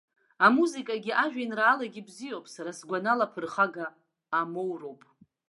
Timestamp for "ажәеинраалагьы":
1.23-2.01